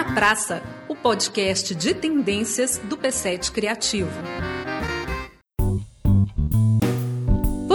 [0.00, 4.10] na Praça, o podcast de tendências do P7 Criativo.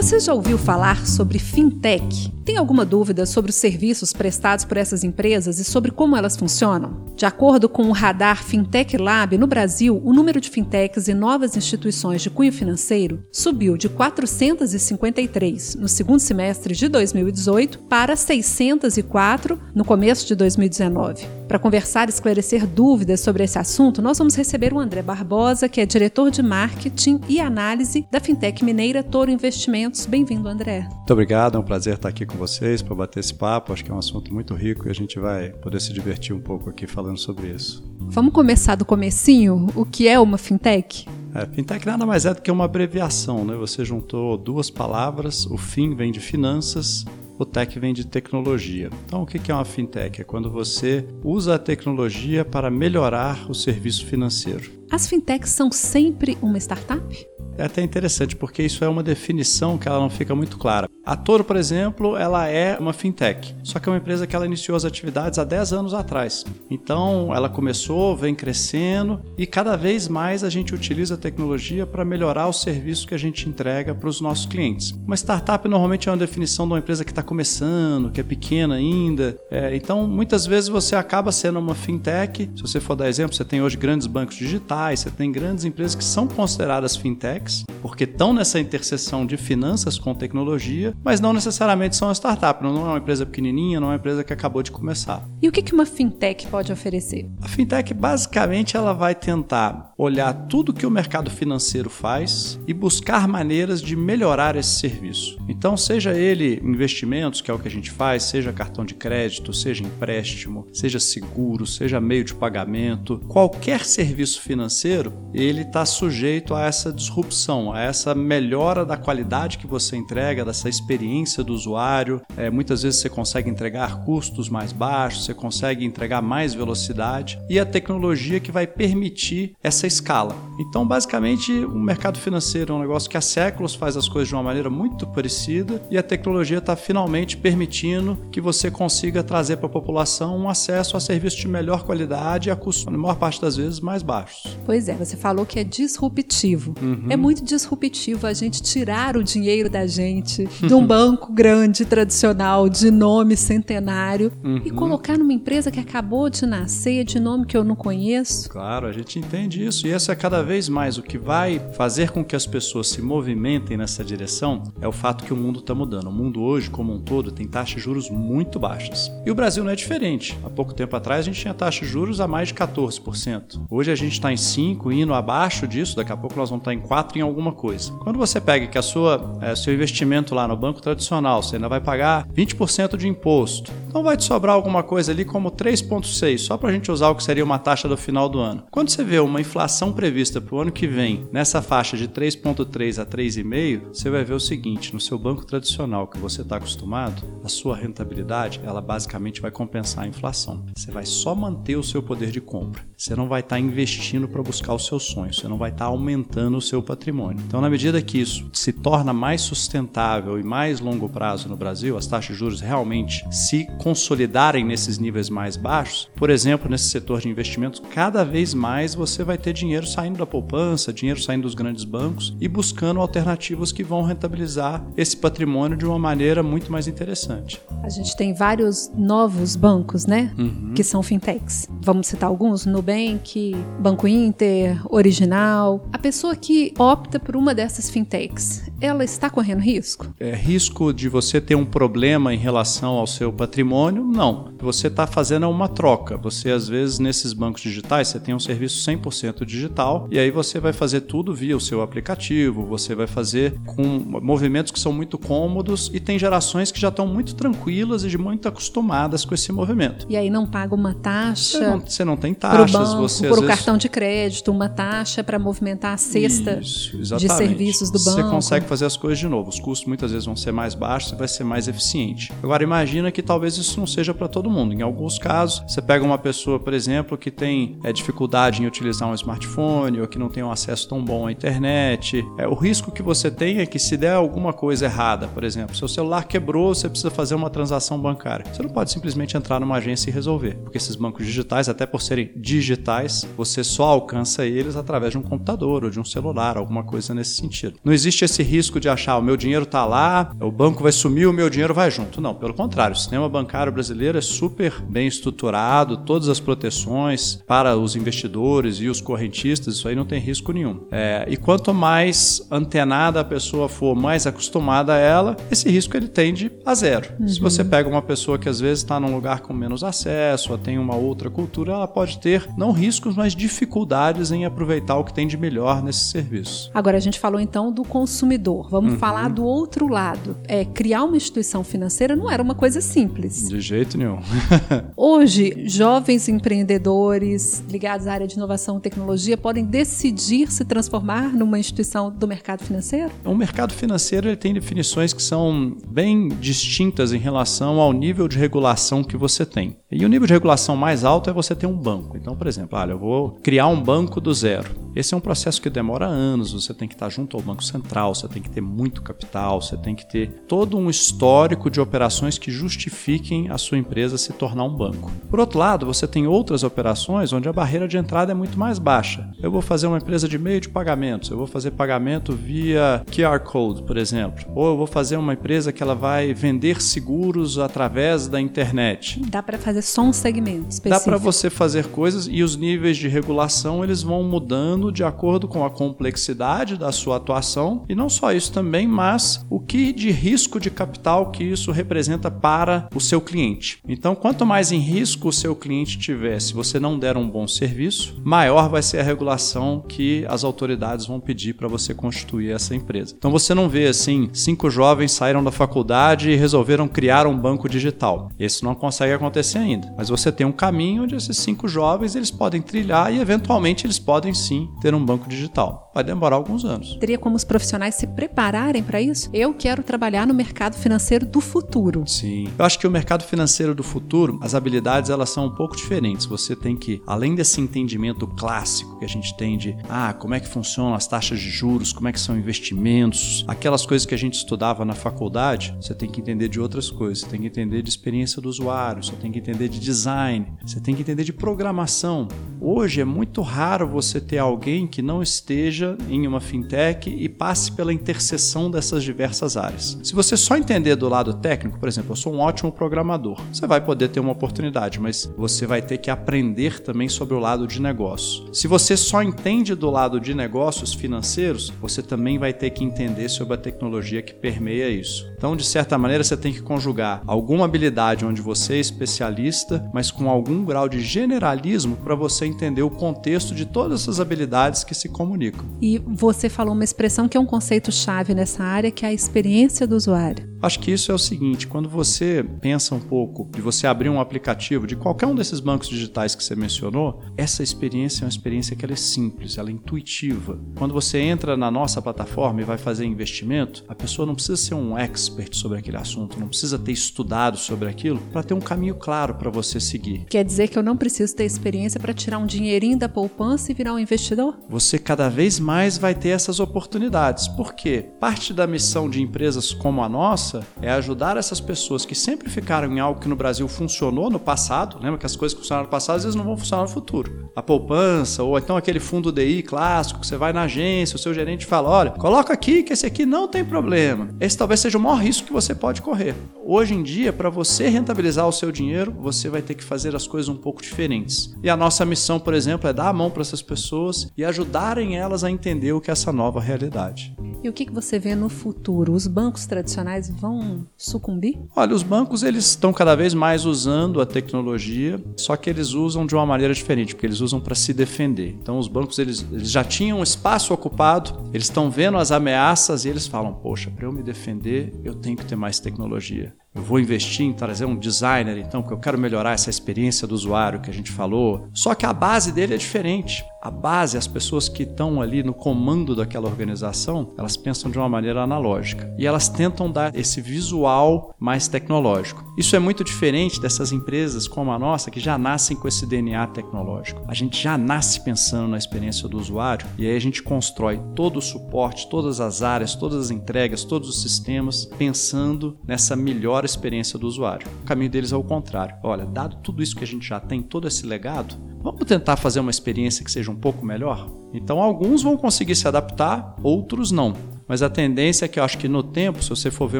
[0.05, 2.31] Você já ouviu falar sobre fintech?
[2.45, 7.03] Tem alguma dúvida sobre os serviços prestados por essas empresas e sobre como elas funcionam?
[7.15, 11.57] De acordo com o Radar Fintech Lab, no Brasil, o número de fintechs e novas
[11.57, 19.83] instituições de cunho financeiro subiu de 453 no segundo semestre de 2018 para 604 no
[19.83, 21.25] começo de 2019.
[21.47, 25.81] Para conversar e esclarecer dúvidas sobre esse assunto, nós vamos receber o André Barbosa, que
[25.81, 29.94] é diretor de marketing e análise da Fintech Mineira Toro Investimentos.
[30.07, 30.87] Bem-vindo, André.
[30.91, 33.71] Muito obrigado, é um prazer estar aqui com com vocês para bater esse papo.
[33.71, 36.41] Acho que é um assunto muito rico e a gente vai poder se divertir um
[36.41, 37.83] pouco aqui falando sobre isso.
[37.99, 39.67] Vamos começar do comecinho?
[39.73, 41.07] O que é uma fintech?
[41.33, 43.55] É, fintech nada mais é do que uma abreviação, né?
[43.55, 47.05] Você juntou duas palavras, o fim vem de finanças,
[47.39, 48.89] o tech vem de tecnologia.
[49.05, 50.21] Então, o que é uma fintech?
[50.21, 54.71] É quando você usa a tecnologia para melhorar o serviço financeiro.
[54.91, 57.27] As fintechs são sempre uma startup?
[57.57, 60.89] É até interessante, porque isso é uma definição que ela não fica muito clara.
[61.05, 64.45] A Toro, por exemplo, ela é uma fintech, só que é uma empresa que ela
[64.45, 66.43] iniciou as atividades há 10 anos atrás.
[66.69, 72.03] Então, ela começou, vem crescendo e cada vez mais a gente utiliza a tecnologia para
[72.03, 74.91] melhorar o serviço que a gente entrega para os nossos clientes.
[75.05, 78.75] Uma startup normalmente é uma definição de uma empresa que está começando, que é pequena
[78.75, 79.37] ainda.
[79.51, 82.49] É, então, muitas vezes você acaba sendo uma fintech.
[82.55, 85.95] Se você for dar exemplo, você tem hoje grandes bancos digitais, você tem grandes empresas
[85.95, 87.44] que são consideradas fintech
[87.85, 92.77] porque estão nessa interseção de finanças com tecnologia, mas não necessariamente são uma startup, não
[92.77, 95.23] é uma empresa pequenininha, não é uma empresa que acabou de começar.
[95.39, 97.29] E o que uma fintech pode oferecer?
[97.41, 103.27] A fintech, basicamente, ela vai tentar olhar tudo que o mercado financeiro faz e buscar
[103.27, 105.37] maneiras de melhorar esse serviço.
[105.47, 109.53] Então, seja ele investimentos, que é o que a gente faz, seja cartão de crédito,
[109.53, 116.65] seja empréstimo, seja seguro, seja meio de pagamento, qualquer serviço financeiro, ele está sujeito a
[116.65, 117.34] essa disrupção
[117.73, 122.21] a essa melhora da qualidade que você entrega, dessa experiência do usuário.
[122.37, 127.59] É, muitas vezes você consegue entregar custos mais baixos, você consegue entregar mais velocidade e
[127.59, 130.35] a tecnologia que vai permitir essa escala.
[130.59, 134.35] Então, basicamente, o mercado financeiro é um negócio que há séculos faz as coisas de
[134.35, 139.67] uma maneira muito parecida e a tecnologia está finalmente permitindo que você consiga trazer para
[139.67, 143.41] a população um acesso a serviços de melhor qualidade e a custos, na maior parte
[143.41, 144.57] das vezes, mais baixos.
[144.65, 146.73] Pois é, você falou que é disruptivo.
[146.81, 147.07] Uhum.
[147.09, 152.69] É muito disruptivo a gente tirar o dinheiro da gente de um banco grande, tradicional,
[152.69, 154.61] de nome centenário, uhum.
[154.63, 158.47] e colocar numa empresa que acabou de nascer, de nome que eu não conheço.
[158.47, 159.87] Claro, a gente entende isso.
[159.87, 163.01] E essa é cada vez mais o que vai fazer com que as pessoas se
[163.01, 166.09] movimentem nessa direção é o fato que o mundo está mudando.
[166.09, 169.11] O mundo hoje, como um todo, tem taxas de juros muito baixas.
[169.25, 170.37] E o Brasil não é diferente.
[170.43, 173.65] Há pouco tempo atrás a gente tinha taxa de juros a mais de 14%.
[173.67, 176.73] Hoje a gente está em 5%, indo abaixo disso, daqui a pouco nós vamos estar
[176.73, 177.91] em 4% em alguma coisa.
[177.93, 181.69] Quando você pega que a sua, é, seu investimento lá no banco tradicional, você ainda
[181.69, 183.71] vai pagar 20% de imposto.
[183.95, 187.15] Então vai te sobrar alguma coisa ali como 3,6, só para a gente usar o
[187.15, 188.65] que seria uma taxa do final do ano.
[188.69, 193.01] Quando você vê uma inflação prevista para o ano que vem nessa faixa de 3,3
[193.01, 197.23] a 3,5, você vai ver o seguinte: no seu banco tradicional que você está acostumado,
[197.41, 200.65] a sua rentabilidade ela basicamente vai compensar a inflação.
[200.75, 202.83] Você vai só manter o seu poder de compra.
[202.97, 205.37] Você não vai estar tá investindo para buscar os seus sonhos.
[205.37, 207.41] Você não vai estar tá aumentando o seu patrimônio.
[207.47, 211.95] Então, na medida que isso se torna mais sustentável e mais longo prazo no Brasil,
[211.95, 217.21] as taxas de juros realmente se consolidarem nesses níveis mais baixos, por exemplo, nesse setor
[217.21, 221.53] de investimentos, cada vez mais você vai ter dinheiro saindo da poupança, dinheiro saindo dos
[221.53, 226.87] grandes bancos e buscando alternativas que vão rentabilizar esse patrimônio de uma maneira muito mais
[226.87, 227.61] interessante.
[227.83, 230.33] A gente tem vários novos bancos, né?
[230.35, 230.73] Uhum.
[230.73, 231.67] Que são fintechs.
[231.79, 235.85] Vamos citar alguns: Nubank, Banco Inter, Original.
[235.93, 240.13] A pessoa que opta por uma dessas fintechs, ela está correndo risco?
[240.19, 244.03] É risco de você ter um problema em relação ao seu patrimônio?
[244.03, 244.53] Não.
[244.59, 246.17] Você está fazendo uma troca.
[246.17, 250.59] Você, às vezes, nesses bancos digitais, você tem um serviço 100% digital e aí você
[250.59, 253.83] vai fazer tudo via o seu aplicativo, você vai fazer com
[254.21, 258.47] movimentos que são muito cômodos e tem gerações que já estão muito tranquilas e muito
[258.47, 260.05] acostumadas com esse movimento.
[260.09, 261.59] E aí não paga uma taxa?
[261.59, 262.71] Você não, você não tem taxas.
[262.71, 263.55] Banco, você, por o vezes...
[263.55, 268.21] cartão de crédito, uma taxa para movimentar a cesta Isso, de serviços do banco.
[268.21, 269.49] Você consegue fazer as coisas de novo.
[269.49, 272.31] Os custos muitas vezes vão ser mais baixos e vai ser mais eficiente.
[272.41, 274.73] Agora imagina que talvez isso não seja para todo mundo.
[274.73, 279.09] Em alguns casos, você pega uma pessoa, por exemplo, que tem é, dificuldade em utilizar
[279.09, 282.25] um smartphone ou que não tem um acesso tão bom à internet.
[282.37, 285.75] É, o risco que você tem é que se der alguma coisa errada, por exemplo,
[285.75, 288.45] seu celular quebrou, você precisa fazer uma transação bancária.
[288.51, 292.01] Você não pode simplesmente entrar numa agência e resolver, porque esses bancos digitais, até por
[292.01, 296.83] serem digitais, você só alcança eles através de um computador ou de um celular, alguma
[296.83, 297.79] coisa nesse sentido.
[297.83, 301.27] Não existe esse risco de achar o meu dinheiro está lá, o banco vai sumir,
[301.27, 302.21] o meu dinheiro vai junto.
[302.21, 307.77] Não, pelo contrário, o sistema bancário brasileiro é super bem estruturado, todas as proteções para
[307.77, 310.81] os investidores e os correntistas, isso aí não tem risco nenhum.
[310.91, 316.07] É, e quanto mais antenada a pessoa for, mais acostumada a ela, esse risco ele
[316.07, 317.13] tende a zero.
[317.19, 317.27] Uhum.
[317.27, 320.57] Se você pega uma pessoa que às vezes está num lugar com menos acesso, ou
[320.57, 325.13] tem uma outra cultura, ela pode ter não riscos, mas dificuldades em aproveitar o que
[325.13, 326.71] tem de melhor nesse serviço.
[326.73, 328.44] Agora a gente falou então do consumidor.
[328.53, 328.99] Vamos uhum.
[328.99, 330.37] falar do outro lado.
[330.47, 333.47] É, criar uma instituição financeira não era uma coisa simples.
[333.49, 334.19] De jeito nenhum.
[334.95, 341.59] Hoje, jovens empreendedores ligados à área de inovação e tecnologia podem decidir se transformar numa
[341.59, 343.11] instituição do mercado financeiro?
[343.23, 348.37] O mercado financeiro ele tem definições que são bem distintas em relação ao nível de
[348.37, 349.77] regulação que você tem.
[349.97, 352.17] E o nível de regulação mais alto é você ter um banco.
[352.17, 354.69] Então, por exemplo, olha, eu vou criar um banco do zero.
[354.93, 358.13] Esse é um processo que demora anos, você tem que estar junto ao Banco Central,
[358.13, 362.37] você tem que ter muito capital, você tem que ter todo um histórico de operações
[362.37, 365.11] que justifiquem a sua empresa se tornar um banco.
[365.29, 368.79] Por outro lado, você tem outras operações onde a barreira de entrada é muito mais
[368.79, 369.29] baixa.
[369.41, 373.39] Eu vou fazer uma empresa de meio de pagamentos, eu vou fazer pagamento via QR
[373.39, 378.27] Code, por exemplo, ou eu vou fazer uma empresa que ela vai vender seguros através
[378.27, 379.21] da internet.
[379.29, 380.89] Dá para fazer só um segmento específico.
[380.89, 385.47] Dá para você fazer coisas e os níveis de regulação eles vão mudando de acordo
[385.47, 390.11] com a complexidade da sua atuação e não só isso também, mas o que de
[390.11, 393.79] risco de capital que isso representa para o seu cliente.
[393.87, 397.47] Então, quanto mais em risco o seu cliente tiver, se você não der um bom
[397.47, 402.75] serviço, maior vai ser a regulação que as autoridades vão pedir para você constituir essa
[402.75, 403.15] empresa.
[403.17, 407.69] Então, você não vê assim, cinco jovens saíram da faculdade e resolveram criar um banco
[407.69, 408.31] digital.
[408.39, 412.31] Isso não consegue acontecer ainda, mas você tem um caminho onde esses cinco jovens eles
[412.31, 415.91] podem trilhar e eventualmente eles podem sim ter um banco digital.
[415.95, 416.97] Vai demorar alguns anos.
[416.97, 419.29] Teria como os profissionais se prepararem para isso?
[419.31, 422.03] Eu quero trabalhar no mercado financeiro do futuro.
[422.05, 422.49] Sim.
[422.59, 426.25] Eu acho que o mercado financeiro do futuro, as habilidades elas são um pouco diferentes.
[426.25, 430.39] Você tem que, além desse entendimento clássico que a gente tem de, ah, como é
[430.41, 434.17] que funcionam as taxas de juros, como é que são investimentos, aquelas coisas que a
[434.17, 437.19] gente estudava na faculdade, você tem que entender de outras coisas.
[437.19, 440.79] Você tem que entender de experiência do usuário, você tem que entender de design, você
[440.79, 442.27] tem que entender de programação.
[442.59, 447.29] Hoje é muito raro você ter alguém alguém que não esteja em uma fintech e
[447.29, 449.97] passe pela interseção dessas diversas áreas.
[450.03, 453.67] Se você só entender do lado técnico, por exemplo, eu sou um ótimo programador, você
[453.67, 457.67] vai poder ter uma oportunidade, mas você vai ter que aprender também sobre o lado
[457.67, 458.53] de negócio.
[458.53, 463.29] Se você só entende do lado de negócios financeiros, você também vai ter que entender
[463.29, 465.31] sobre a tecnologia que permeia isso.
[465.37, 469.44] Então, de certa maneira, você tem que conjugar alguma habilidade onde você é especialista,
[469.93, 474.83] mas com algum grau de generalismo para você entender o contexto de todas essas habilidades
[474.83, 475.65] que se comunicam.
[475.81, 479.13] E você falou uma expressão que é um conceito chave nessa área, que é a
[479.13, 480.54] experiência do usuário.
[480.61, 484.19] Acho que isso é o seguinte: quando você pensa um pouco de você abrir um
[484.19, 488.75] aplicativo de qualquer um desses bancos digitais que você mencionou, essa experiência é uma experiência
[488.75, 490.59] que é simples, ela é intuitiva.
[490.77, 494.75] Quando você entra na nossa plataforma e vai fazer investimento, a pessoa não precisa ser
[494.75, 498.95] um expert sobre aquele assunto, não precisa ter estudado sobre aquilo para ter um caminho
[498.95, 500.25] claro para você seguir.
[500.29, 503.75] Quer dizer que eu não preciso ter experiência para tirar um dinheirinho da poupança e
[503.75, 504.57] virar um investidor?
[504.69, 507.47] Você cada vez mais vai ter essas oportunidades.
[507.47, 508.05] Por quê?
[508.19, 510.44] Parte da missão de empresas como a nossa
[510.81, 514.97] é ajudar essas pessoas que sempre ficaram em algo que no Brasil funcionou no passado,
[515.01, 517.49] lembra que as coisas que funcionaram no passado às vezes não vão funcionar no futuro.
[517.55, 521.33] A poupança, ou então aquele fundo DI clássico, que você vai na agência, o seu
[521.33, 524.29] gerente fala: olha, coloca aqui que esse aqui não tem problema.
[524.39, 526.35] Esse talvez seja o maior risco que você pode correr.
[526.63, 530.27] Hoje em dia, para você rentabilizar o seu dinheiro, você vai ter que fazer as
[530.27, 531.55] coisas um pouco diferentes.
[531.63, 535.17] E a nossa missão, por exemplo, é dar a mão para essas pessoas e ajudarem
[535.17, 537.35] elas a entender o que é essa nova realidade.
[537.63, 539.13] E o que você vê no futuro?
[539.13, 541.59] Os bancos tradicionais vão sucumbir?
[541.75, 546.25] Olha, os bancos eles estão cada vez mais usando a tecnologia, só que eles usam
[546.25, 548.55] de uma maneira diferente, porque eles usam para se defender.
[548.61, 553.09] Então os bancos eles, eles já tinham espaço ocupado, eles estão vendo as ameaças e
[553.09, 556.53] eles falam: "Poxa, para eu me defender, eu tenho que ter mais tecnologia".
[556.75, 560.35] Eu vou investir em trazer um designer, então, porque eu quero melhorar essa experiência do
[560.35, 561.69] usuário que a gente falou.
[561.73, 565.51] Só que a base dele é diferente a base, as pessoas que estão ali no
[565.51, 571.33] comando daquela organização, elas pensam de uma maneira analógica e elas tentam dar esse visual
[571.39, 572.45] mais tecnológico.
[572.59, 576.45] Isso é muito diferente dessas empresas como a nossa que já nascem com esse DNA
[576.45, 577.23] tecnológico.
[577.27, 581.37] A gente já nasce pensando na experiência do usuário e aí a gente constrói todo
[581.37, 587.17] o suporte, todas as áreas, todas as entregas, todos os sistemas pensando nessa melhor experiência
[587.19, 587.67] do usuário.
[587.83, 588.95] O caminho deles é o contrário.
[589.03, 591.55] Olha, dado tudo isso que a gente já tem, todo esse legado,
[591.85, 594.27] Vamos tentar fazer uma experiência que seja um pouco melhor?
[594.51, 597.33] Então, alguns vão conseguir se adaptar, outros não.
[597.67, 599.99] Mas a tendência é que eu acho que no tempo, se você for ver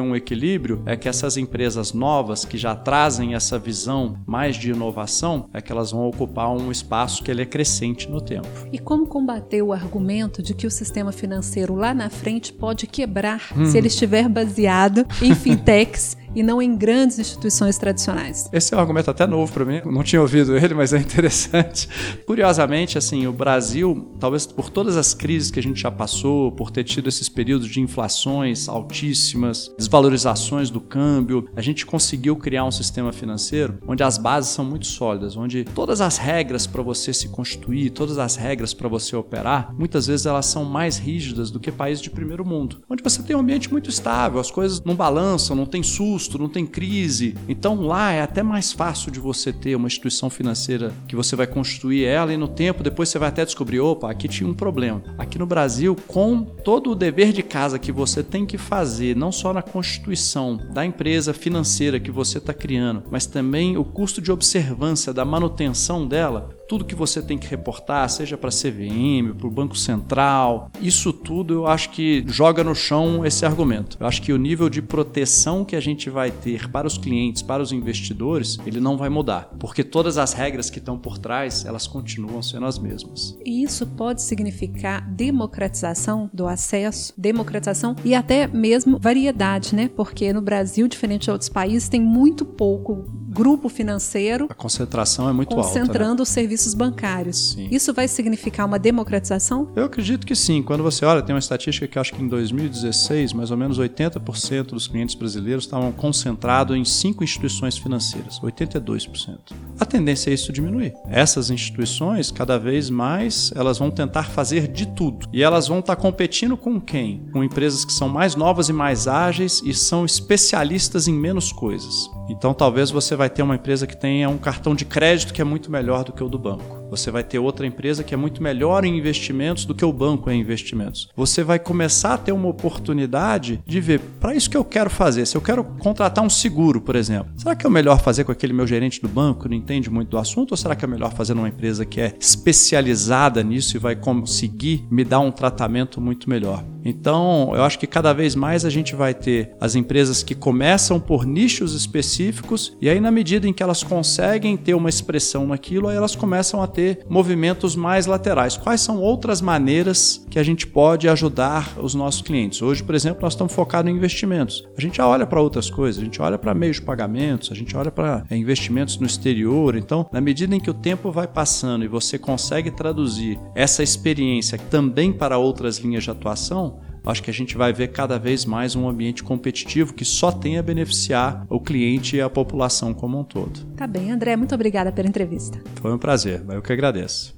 [0.00, 5.48] um equilíbrio, é que essas empresas novas que já trazem essa visão mais de inovação,
[5.54, 8.48] é que elas vão ocupar um espaço que ele é crescente no tempo.
[8.72, 13.52] E como combater o argumento de que o sistema financeiro lá na frente pode quebrar
[13.56, 13.64] hum.
[13.64, 18.48] se ele estiver baseado em fintechs e não em grandes instituições tradicionais.
[18.52, 21.88] Esse é um argumento até novo para mim, não tinha ouvido ele, mas é interessante.
[22.26, 26.70] Curiosamente, assim, o Brasil, talvez por todas as crises que a gente já passou, por
[26.70, 32.70] ter tido esses períodos de inflações altíssimas, desvalorizações do câmbio, a gente conseguiu criar um
[32.70, 37.28] sistema financeiro onde as bases são muito sólidas, onde todas as regras para você se
[37.28, 41.72] constituir, todas as regras para você operar, muitas vezes elas são mais rígidas do que
[41.72, 45.56] países de primeiro mundo, onde você tem um ambiente muito estável, as coisas não balançam,
[45.56, 47.34] não tem susto custo, não tem crise.
[47.48, 51.46] Então lá é até mais fácil de você ter uma instituição financeira que você vai
[51.46, 55.02] construir ela e no tempo depois você vai até descobrir, opa, aqui tinha um problema.
[55.16, 59.30] Aqui no Brasil, com todo o dever de casa que você tem que fazer, não
[59.30, 64.32] só na constituição da empresa financeira que você está criando, mas também o custo de
[64.32, 69.46] observância da manutenção dela, tudo que você tem que reportar, seja para a CVM, para
[69.46, 73.96] o Banco Central, isso tudo eu acho que joga no chão esse argumento.
[74.00, 77.42] Eu acho que o nível de proteção que a gente vai ter para os clientes,
[77.42, 81.64] para os investidores, ele não vai mudar, porque todas as regras que estão por trás,
[81.64, 83.36] elas continuam sendo as mesmas.
[83.44, 89.88] E isso pode significar democratização do acesso, democratização e até mesmo variedade, né?
[89.88, 93.04] Porque no Brasil, diferente de outros países, tem muito pouco
[93.36, 94.46] grupo financeiro.
[94.48, 95.68] A concentração é muito alta.
[95.68, 95.80] Né?
[95.80, 96.22] Concentrando né?
[96.22, 97.52] os serviços bancários.
[97.52, 97.68] Sim.
[97.70, 99.70] Isso vai significar uma democratização?
[99.76, 100.62] Eu acredito que sim.
[100.62, 104.68] Quando você olha, tem uma estatística que acho que em 2016, mais ou menos 80%
[104.68, 108.40] dos clientes brasileiros estavam concentrados em cinco instituições financeiras.
[108.40, 109.38] 82%.
[109.78, 110.94] A tendência é isso diminuir.
[111.08, 115.28] Essas instituições, cada vez mais, elas vão tentar fazer de tudo.
[115.30, 117.26] E elas vão estar competindo com quem?
[117.32, 122.10] Com empresas que são mais novas e mais ágeis e são especialistas em menos coisas.
[122.28, 125.44] Então talvez você vai ter uma empresa que tenha um cartão de crédito que é
[125.44, 126.85] muito melhor do que o do banco.
[126.90, 130.30] Você vai ter outra empresa que é muito melhor em investimentos do que o banco
[130.30, 131.08] em investimentos.
[131.16, 135.26] Você vai começar a ter uma oportunidade de ver, para isso que eu quero fazer,
[135.26, 138.52] se eu quero contratar um seguro, por exemplo, será que é melhor fazer com aquele
[138.52, 141.12] meu gerente do banco que não entende muito do assunto ou será que é melhor
[141.12, 146.28] fazer numa empresa que é especializada nisso e vai conseguir me dar um tratamento muito
[146.30, 146.64] melhor?
[146.88, 151.00] Então, eu acho que cada vez mais a gente vai ter as empresas que começam
[151.00, 155.88] por nichos específicos e aí na medida em que elas conseguem ter uma expressão naquilo,
[155.88, 158.58] aí elas começam a ter movimentos mais laterais.
[158.58, 162.60] Quais são outras maneiras que a gente pode ajudar os nossos clientes?
[162.60, 164.68] Hoje, por exemplo, nós estamos focados em investimentos.
[164.76, 167.54] A gente já olha para outras coisas, a gente olha para meios de pagamentos, a
[167.54, 169.74] gente olha para é, investimentos no exterior.
[169.74, 174.58] Então, na medida em que o tempo vai passando e você consegue traduzir essa experiência
[174.58, 178.74] também para outras linhas de atuação, acho que a gente vai ver cada vez mais
[178.74, 183.24] um ambiente competitivo que só tem a beneficiar o cliente e a população como um
[183.24, 183.64] todo.
[183.76, 185.62] Tá bem, André, muito obrigada pela entrevista.
[185.76, 187.36] Foi um prazer, eu que agradeço.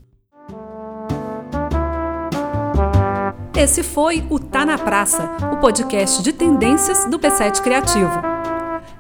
[3.57, 8.23] Esse foi o Tá na Praça, o podcast de tendências do P7 Criativo.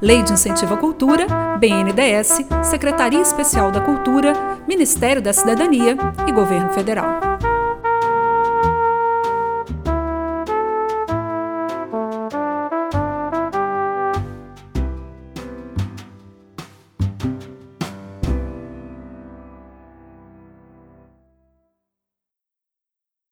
[0.02, 1.26] Lei de Incentivo à Cultura,
[1.58, 4.32] BNDES, Secretaria Especial da Cultura,
[4.66, 5.96] Ministério da Cidadania
[6.26, 7.27] e Governo Federal.